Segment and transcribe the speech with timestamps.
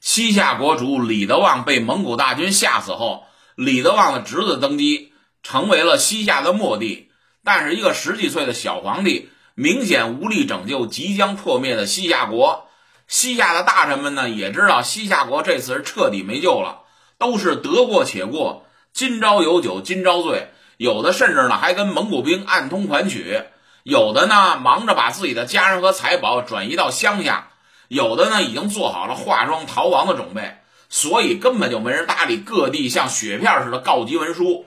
[0.00, 3.24] 西夏国主李德旺被蒙古大军吓死后，
[3.54, 7.10] 李德旺的侄子登基，成为了西夏的末帝。
[7.44, 12.66] 但是，一个十几岁的小皇帝明显无力拯救即将破灭的西夏国。
[13.08, 16.80] 西夏的大臣们呢，也知道西夏国这次是彻底没救了，
[17.18, 18.64] 都是得过且过，
[18.94, 20.48] 今朝有酒今朝醉。
[20.78, 23.44] 有的甚至呢，还跟蒙古兵暗通款曲；
[23.82, 27.49] 有的呢，忙着把自己的家人和财宝转移到乡下；
[27.90, 30.58] 有的呢，已经做好了化妆逃亡的准备。
[30.88, 34.64] 所以根本就没人搭理各地像雪片似的告急文书。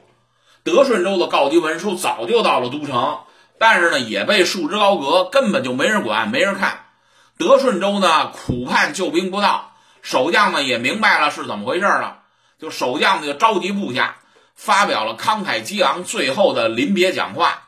[0.63, 3.19] 德顺州的告急文书早就到了都城，
[3.57, 6.85] 但是呢，也被束之高阁，根本就没人管，没人看。
[7.37, 9.71] 德顺州呢，苦盼救兵不到，
[10.01, 12.23] 守将呢也明白了是怎么回事了，
[12.59, 14.17] 就守将呢就召集部下。
[14.55, 17.63] 发表了慷慨激昂最后的临别讲话。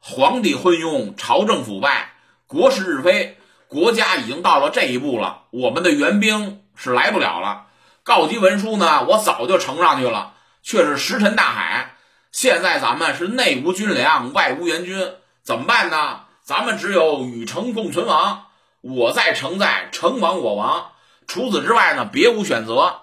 [0.00, 2.12] 皇帝昏庸，朝政腐败，
[2.46, 3.38] 国事日非，
[3.68, 5.42] 国家已经到了这一步了。
[5.50, 7.66] 我们的援兵是来不了了。
[8.02, 11.96] 告急文书呢，我早就呈上去了，却是石沉大海。
[12.30, 16.20] 现在咱们是内无军粮，外无援军，怎么办呢？
[16.42, 18.44] 咱们只有与城共存亡。
[18.82, 20.92] 我在城在，城亡我亡。
[21.26, 23.00] 除此之外呢，别无选择。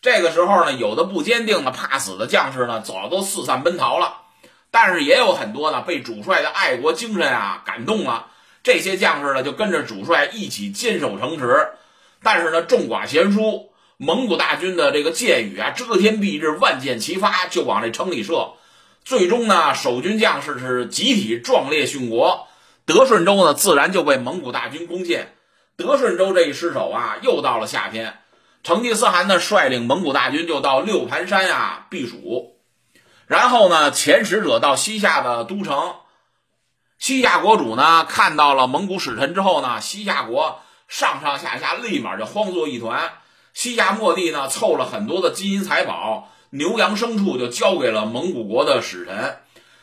[0.00, 4.22] 这个时候呢，有的不坚定的、怕死的将士呢，早都四散奔逃了。
[4.70, 8.28] 但是也有很多呢，被主帅的爱国精神啊感动了。
[8.66, 11.68] 这些将士呢，就跟着主帅一起坚守城池。
[12.20, 18.54] 但是呢，众寡贤疏，蒙古大军的这个箭雨啊，遮天蔽日，万箭齐发，就往这城里射。
[19.04, 22.48] 最终呢，守军将士是集体壮烈殉国。
[22.86, 25.36] 德顺州呢，自然就被蒙古大军攻陷。
[25.76, 28.18] 德顺州这一失守啊，又到了夏天。
[28.64, 32.56] 成吉思汗呢，率领蒙古大军就到六盘山呀避暑，
[33.28, 35.94] 然后呢，遣使者到西夏的都城。
[36.98, 43.12] 西夏国主呢，看到了蒙古使臣之后呢，西夏国上上下下立马就慌作一团。
[43.52, 49.38] 西夏末帝呢，凑了很多的金银财宝、牛羊牲畜，就交给了蒙古国的使臣，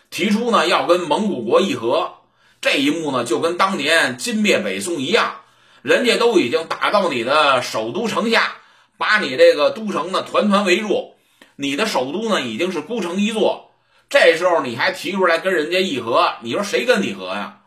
[0.10, 2.16] 提出呢要跟蒙古国议和。
[2.62, 5.42] 这一幕呢，就跟当年金灭北宋一样，
[5.82, 8.56] 人家都已经打到你的首都城下。
[8.96, 11.16] 把你这个都城呢团团围住，
[11.58, 13.72] 你的首都呢已经是孤城一座，
[14.14, 17.62] 这时候你还提出来跟人家议和，你说谁跟你和呀？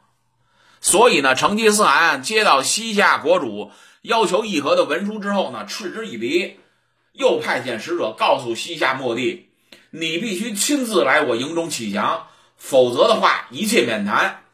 [0.81, 6.61] 所以呢，成吉思汗接到西夏国主要求议和的文书之后呢，嗤之以鼻，
[7.15, 9.49] 又派遣使者告诉西夏末帝，
[9.91, 14.45] 你必须亲自来我营中启降，否则的话一切免谈。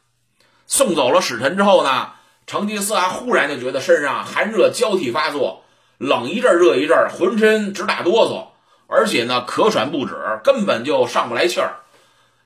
[0.66, 2.12] 送走了使臣之后呢，
[2.46, 5.62] 成吉思汗忽然就觉得身上寒热交替发作。
[5.98, 8.46] 冷一阵热一阵浑身直打哆嗦，
[8.86, 11.80] 而且呢咳喘不止，根本就上不来气儿。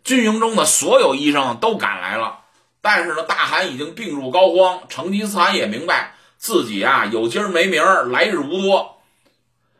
[0.06, 2.38] 军营中的所有医生都赶来了，
[2.80, 9.00] 但是呢大汗已经病入膏肓，成吉思汗也明白自己啊有今儿没明儿，来日无多，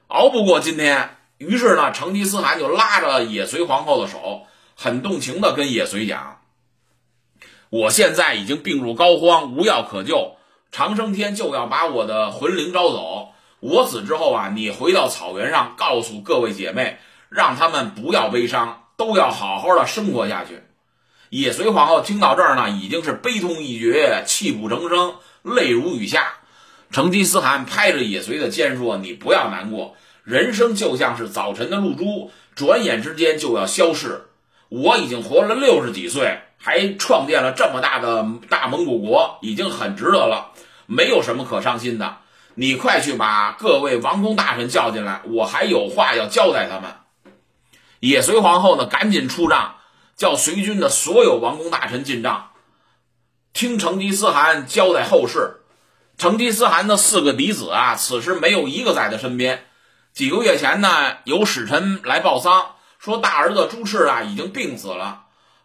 [0.08, 1.16] 熬不过今天。
[1.38, 6.40] 于是呢，成吉思汗就拉着也随皇后的手，很动情的跟也随讲
[7.70, 10.38] ：“我现在已经病入膏肓，无药可救，
[10.72, 13.28] 长生天就要把我的魂灵招走。”
[13.60, 16.98] 我死之后啊，你回到草原上，告诉各位姐妹，
[17.28, 20.62] 让他们不要悲伤，都要好好的生活下去。
[21.30, 26.34] 也随皇后听到这儿呢，已经是悲痛欲绝，泣不成声，泪如雨下。
[26.90, 34.26] 成吉思汗拍着也随的肩说：“你不要难过，人生就像是早晨的露珠，转眼之间就要消逝。
[34.68, 40.52] 我已经活了六十几岁，还创建了这么大的大蒙古国，已经很值得了，
[40.86, 42.18] 没有什么可伤心的。”
[42.58, 46.90] 你快去把各位王公大臣叫进来，我还有话要交代他们。
[48.00, 49.76] 也随皇后呢，赶紧出帐，
[50.16, 52.50] 叫随军的所有王公大臣进帐，
[53.52, 55.60] 听成吉思汗交代后事。
[56.18, 59.66] 成吉思汗的四个嫡子啊，此时没有一个在他身边。
[60.12, 65.24] 几个月前呢，有使臣来报丧，说大儿子朱赤啊已经病死了，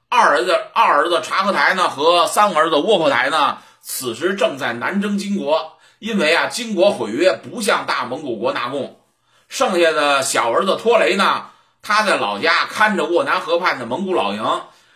[0.10, 5.78] 二儿子二儿子察合台呢和三儿子窝阔台呢，此时正在南征金国。
[6.00, 9.00] 因为啊，金国毁约，不向大蒙古国纳贡。
[9.48, 11.46] 剩下的小儿子托雷呢，
[11.82, 14.44] 他在老家看着沃南河畔的蒙古老营。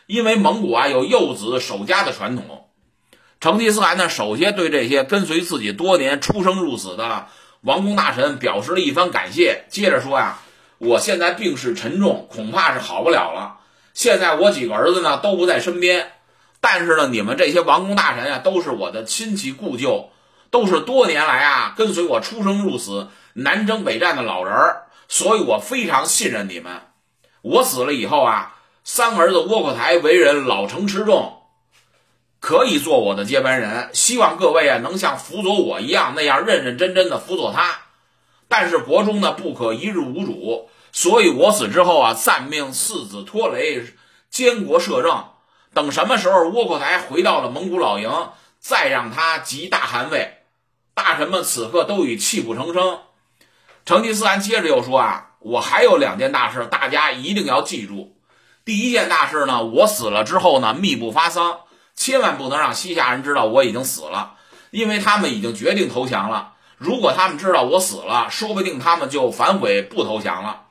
[0.07, 2.67] 因为蒙古啊有幼子守家的传统。
[3.39, 7.25] 成吉思汗呢，首先对这些跟随自己多年、出生入死的
[7.61, 9.65] 王公大臣表示了一番感谢。
[9.67, 10.37] 接着说呀，
[10.77, 13.57] 我现在病势沉重，恐怕是好不了了。
[13.95, 16.11] 现在我几个儿子呢都不在身边，
[16.61, 20.11] 但是呢，你们这些王公大臣呀，都是我的亲戚故旧。
[20.51, 26.81] 都是多年来啊跟随我出生入死、南征北战的老人儿，所以我非常信任你们。
[27.41, 31.41] 我死了以后啊，三儿子窝阔台为人老成持重，
[32.39, 33.91] 可以做我的接班人。
[33.93, 37.81] 希望各位啊能像辅佐我一样那样认认真真的辅佐他。
[38.47, 43.83] 但是国中呢不可一日无主，所以我死之后啊，暂命四子拖雷
[44.29, 45.25] 监国摄政。
[45.73, 48.09] 等什么时候窝阔台回到了蒙古老营，
[48.59, 50.37] 再让他即大汗位。
[50.93, 52.99] 大臣们此刻都已泣不成声。
[53.85, 58.17] 成吉思汗接着又说啊，我还有两件大事，大家一定要记住。
[58.65, 61.59] 第一件大事呢，我死了之后呢，密不发丧，
[61.95, 64.33] 千万不能让西夏人知道我已经死了，
[64.71, 66.53] 因为他们已经决定投降了。
[66.77, 70.63] 如果他们知道我死了，说不定他们就反悔不投降了，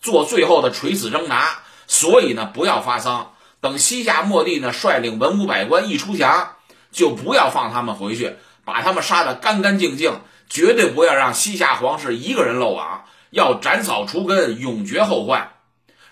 [0.00, 1.46] 做最后的垂死挣扎。
[1.86, 3.32] 所以呢，不要发丧。
[3.60, 6.52] 等西夏末帝呢率领文武百官一出降，
[6.90, 8.34] 就不要放他们回去，
[8.64, 15.52] 把他们杀得干干净净，绝对不要让西夏皇室一个人漏网，要斩草除根，永绝后患。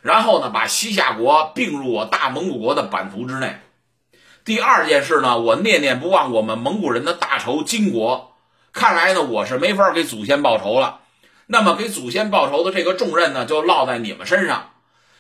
[0.02, 3.60] 然后呢，把西夏国并入我大蒙古国的版图之内。
[4.44, 8.34] 第二件事呢，我念念不忘我们蒙古人的大仇金国。
[8.72, 11.00] 看来呢，我是没法给祖先报仇了。
[11.46, 14.70] 那么，给祖先报仇的这个重任呢，就落在你们身上。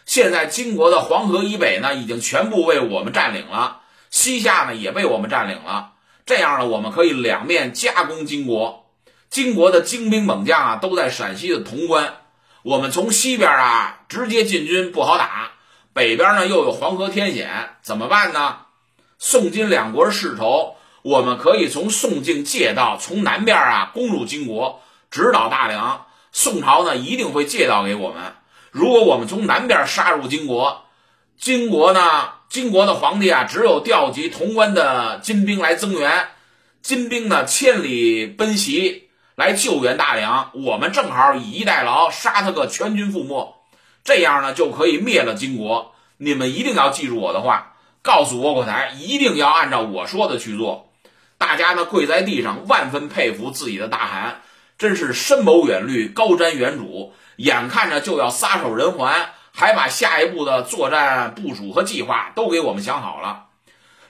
[0.06, 5.92] 现在金国的黄河以北呢，已经全部被我们占领了；西夏呢，也被我们占领了。
[6.24, 8.79] 这样呢，我们可以两面夹攻金国。
[9.30, 12.14] 金国的精兵猛将啊，都在陕西的潼关。
[12.62, 15.52] 我们从西边啊直接进军不好打，
[15.92, 18.56] 北边呢又有黄河天险，怎么办呢？
[19.18, 24.82] 宋金两国世仇，我们可以从宋境借道，从南边啊攻入金国，
[25.12, 26.06] 直捣大梁。
[26.32, 28.34] 宋朝呢一定会借道给我们。
[28.72, 30.86] 如果我们从南边杀入金国，
[31.38, 32.00] 金国呢？
[32.48, 36.30] 金国的皇帝啊，只有调集潼关的金兵来增援，
[36.82, 39.08] 金兵呢千里奔袭
[39.40, 43.54] 来救援大梁，我们正好以逸待劳，杀他个全军覆没，
[44.04, 45.94] 这样呢就可以灭了金国。
[46.18, 47.72] 你们一定要记住我的话，
[48.02, 50.90] 告诉窝阔台一定要按照我说的去做。
[51.38, 54.42] 大家呢跪在地上，万分佩服自己的大汗，
[54.76, 57.12] 真是深谋远虑，高瞻远瞩。
[57.36, 59.10] 眼看着就要撒手人寰，
[59.54, 63.46] 还把下一步的作战部署和计划都给我们想好了。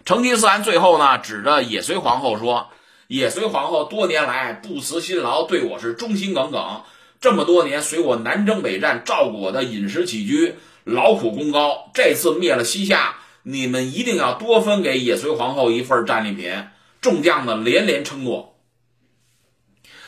[0.04, 2.70] 成吉思汗最后呢，指着也随皇后说
[3.10, 6.82] ：“也随皇后多年来不辞辛劳，对我是忠心耿耿。
[7.20, 10.54] 这么多年随我南征北战，照顾我的饮食起居，
[10.84, 11.90] 劳苦功高。
[11.92, 16.54] 这次灭了西夏，你们一定要多分给也随皇后一份战利品。”
[17.02, 18.54] 众将呢连连称诺。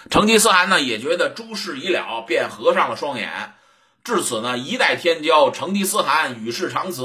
[0.08, 3.54] 成吉思汗呢也觉得诸事已了，便合上了双眼。
[4.04, 7.02] 至此呢，一代天骄成吉思汗与世长辞，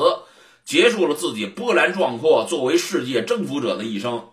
[0.64, 4.30] 结束了自己波澜壮阔作为世界征服者的一生。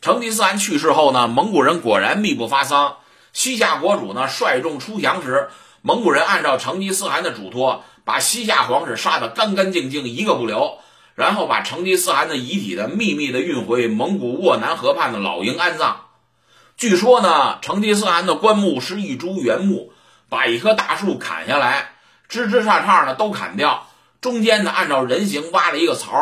[0.00, 2.96] 成吉思汗去世后呢，蒙古人果然密不发丧。
[3.32, 5.50] 西夏国主呢率众出降时，
[5.82, 10.78] 蒙古人按照成吉思汗的嘱托，把西夏皇室杀得干干净净，一个不留，
[11.14, 16.06] 然后把成吉思汗的遗体的秘密的运回蒙古沃南河畔的老营安葬。
[16.76, 19.92] 据说呢，成吉思汗的棺木是一株原木，
[20.28, 21.92] 把一棵大树砍下来，
[22.28, 23.88] 枝枝杈杈呢都砍掉，
[24.20, 26.16] 中间呢按照人形挖了一个槽，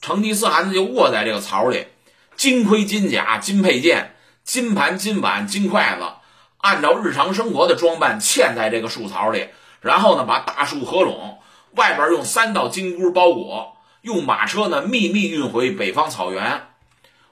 [0.00, 1.86] 成吉思汗呢就卧在这个槽里，
[2.36, 4.14] 金盔金甲金佩剑
[4.44, 6.04] 金盘金碗金筷子，
[6.58, 9.48] 按照日常生活的装扮嵌在这个树槽里，
[9.80, 11.38] 然后呢把大树合拢，
[11.76, 16.62] 外边用三道金箍包裹，用马车呢秘密运回北方草原。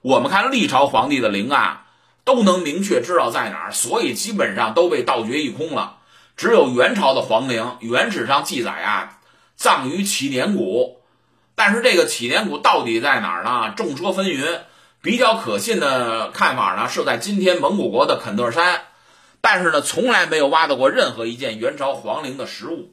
[0.03, 1.87] 我们看历朝皇帝的陵啊。
[2.23, 5.97] 都能明确知道在哪儿，所以基本上都被盗掘一空了。
[6.37, 9.19] 只有元朝的皇陵，原史上记载啊，
[9.57, 11.01] 葬于祈年谷。
[11.57, 13.73] 但是这个祈年谷到底在哪儿呢？
[13.75, 14.61] 众说纷纭。
[15.03, 18.83] 比较可信的看法呢，是在今天蒙古国的肯特山。
[19.41, 22.93] 但是呢，从来没有挖到过任何一件元朝皇陵的实物。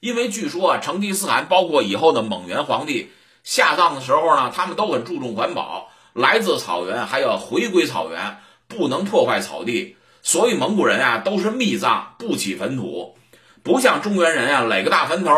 [0.00, 3.10] 因为据说啊，成吉思汗包括以后的蒙元皇帝
[3.44, 8.38] 下葬的时候呢，他们都很注重环保，来自草原还要回归草原。
[8.68, 13.16] 不能破坏草地，所以蒙古人啊都是密葬，不起坟土，
[13.62, 15.32] 不像中原人啊垒个大坟头，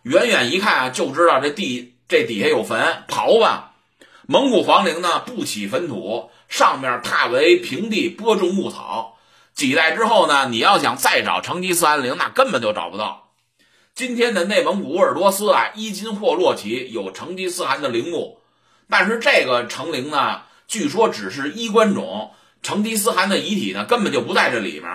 [0.00, 3.69] 远远一看啊就知道这地这底下有坟，刨吧。
[4.30, 9.16] 蒙古皇陵呢不起坟土，上面踏为平地，播种牧草。
[9.54, 13.32] 几代之后呢，你要想再找成吉思汗陵，那根本就找不到。
[13.92, 18.38] 今天的内蒙古鄂尔多斯啊，伊金霍洛旗有成吉思汗的陵墓，
[18.88, 22.30] 但是这个成陵呢，据说只是衣冠冢。
[22.62, 24.88] 成吉思汗的遗体呢，根本就不在这里面。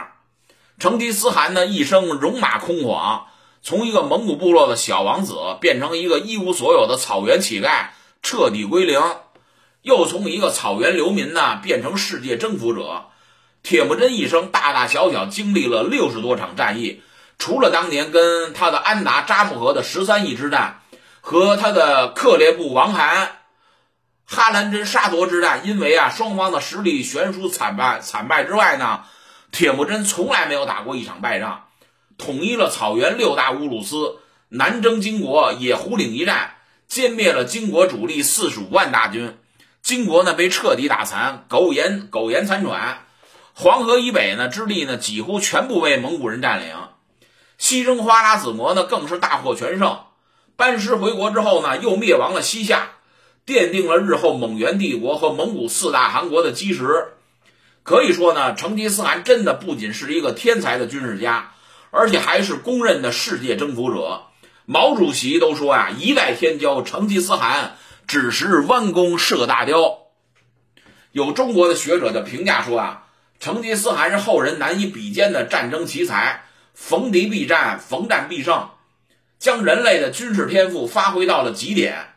[0.80, 3.26] 成吉思汗呢，一生戎马空晃，
[3.62, 7.88] 从一个蒙古部落的小王子变成一个一无所有的草原乞丐，
[8.22, 9.02] 彻底归零；
[9.86, 13.06] 又从一个草原流民呢，变成世界征服者。
[13.62, 17.04] 铁木真一生大大小小经历了六十多场战役，
[17.38, 20.82] 除了当年跟他的安达扎木合的十三义之战，
[21.22, 23.38] 和他的克烈部王罕。
[24.26, 29.04] 哈兰真沙陀之战，因为啊双方的实力悬殊惨败惨败之外呢，
[29.52, 31.66] 铁木真从来没有打过一场败仗，
[32.18, 34.18] 统一了草原六大乌鲁斯，
[34.50, 36.56] 南征金国野狐岭一战，
[36.90, 39.38] 歼灭了金国主力四十五万大军，
[39.86, 43.06] 金国呢被彻底打残，苟延苟延残喘。
[43.54, 46.76] 黄河以北呢之地呢几乎全部被蒙古人占领，
[47.60, 50.00] 西征花剌子模呢更是大获全胜。
[50.56, 52.94] 班师回国之后呢，又灭亡了西夏，
[53.46, 57.10] 奠定了日后蒙元帝国和蒙古四大汗国的基石。
[57.84, 61.52] 可以说呢，成吉思汗真的不仅是一个天才的军事家，
[61.92, 64.24] 而且还是公认的世界征服者。
[64.66, 70.00] 毛主席都说呀：“一代天骄成吉思汗，只识弯弓射大雕。”
[71.12, 73.04] 有中国的学者的评价说啊，
[73.40, 76.44] 成吉思汗是后人难以比肩的战争奇才，
[76.74, 78.70] 逢敌必战，逢战必胜，
[79.40, 82.08] 将人类的军事天赋发挥到了极点。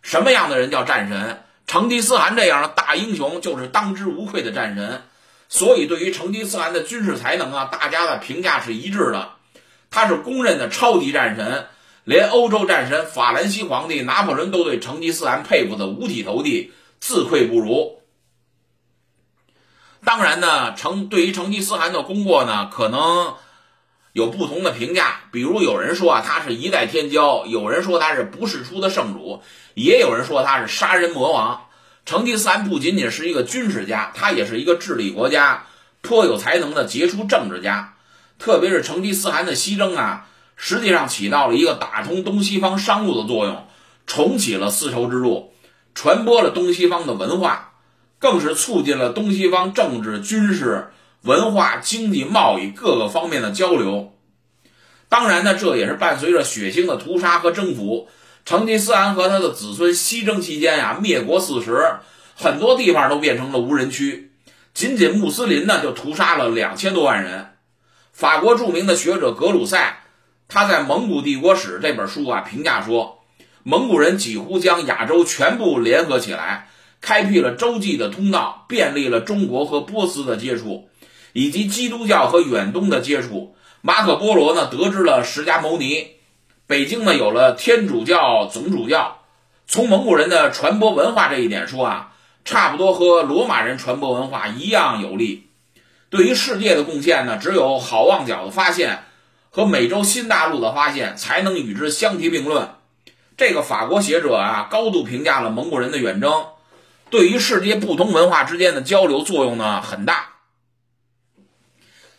[0.00, 1.42] 什么样的人叫战神？
[1.66, 5.02] 成吉思汗这样的大英雄就是当之无愧的战神。
[5.48, 9.30] 所以，对于成吉思汗的军事才能啊，大家的评价是一致的，
[9.90, 11.66] 他是公认的超级战神，
[12.06, 16.70] 连欧洲战神法兰西皇帝拿破仑都对成吉思汗佩服的五体投地，
[17.00, 18.00] 自愧不如。
[20.04, 23.34] 当然呢，成对于成吉思汗的功过呢，可能
[24.12, 29.42] 有不同的评价，比如有人说啊，他是一代天骄，有人说他是不世出的圣主，
[29.74, 31.66] 也有人说他是杀人魔王。
[32.04, 35.66] 成吉思汗不仅仅是一个军事家，他也是一个治理国家
[36.02, 37.94] 颇有才能的杰出政治家。
[38.38, 43.66] 特别是成吉思汗的西征啊，实际上起到了一个打通东西方商路的作用，
[44.06, 45.52] 重启了丝绸之路，
[45.94, 47.74] 传播了东西方的文化，
[48.18, 50.88] 更是促进了东西方政治、军事、
[51.22, 54.14] 文化、经济、贸易各个方面的交流。
[55.08, 58.08] 当然呢，这也是伴随着血腥的屠杀和征服。
[58.44, 61.96] 成吉思汗和他的子孙西征期间呀，灭国四十，
[62.36, 64.30] 很多地方都变成了无人区。
[64.72, 67.54] 仅仅穆斯林呢，就屠杀了两千多万人。
[68.12, 69.98] 法国著名的学者格鲁塞，
[70.48, 73.18] 他在《蒙古帝国史》这本书啊评价说，
[73.64, 76.68] 蒙古人几乎将亚洲全部联合起来，
[77.00, 80.88] 开辟了洲际的通道，便利了中国和波斯的接触，
[81.32, 83.56] 以及基督教和远东的接触。
[83.80, 86.12] 马可波罗呢，得知了释迦牟尼。
[86.68, 89.18] 北京呢有了天主教总主教，
[89.66, 92.12] 从蒙古人的传播文化这一点说啊，
[92.44, 95.48] 差不多和罗马人传播文化一样有利。
[96.08, 99.04] 对于世界的贡献呢，只有好望角的发现
[99.56, 102.74] 和美洲新大陆的发现才能与之相提并论。
[103.38, 106.48] 这个法国学者啊，高度评价了蒙古人的远征，
[107.08, 110.34] 对于世界不同文化之间的交流作用呢很大。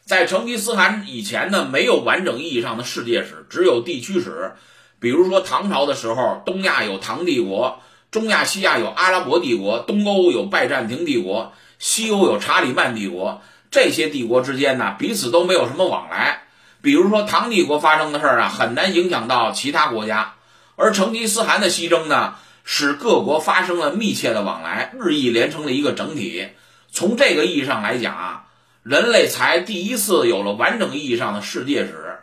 [0.03, 4.53] 在成吉思汗以前呢，没有完整意义上的世界史，只有地区史。
[4.99, 13.43] 比如说唐朝的时候，东亚有唐帝国，中亚西亚有阿拉伯帝国，东欧有拜占庭帝国，西欧有查理曼帝国。
[13.69, 16.46] 这些帝国之间呢，彼此都没有什么往来。
[16.81, 20.35] 比如说唐帝国发生的事儿啊，很难影响到其他国家。
[20.75, 26.47] 而成吉思汗的西征呢，使各国发生了密切的往来，日益连成了一个整体。
[26.91, 28.43] 从这个意义上来讲啊。
[28.83, 32.19] 人类才第一次有了完整意义上的世界史，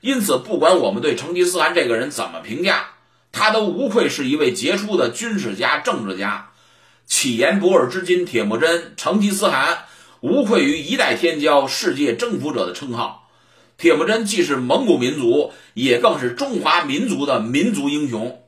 [0.00, 2.90] 因此，不管我们对成吉思汗这个人怎么评价，
[3.32, 6.50] 他都无愧是一位杰出的军事家、政治家。
[7.04, 9.86] 起言博尔之金铁木真，成吉思汗
[10.20, 13.23] 无愧于一代天骄、世界征服者的称号。
[13.76, 18.43] 铁木真既是蒙古民族，也更是中华民族的民族英雄。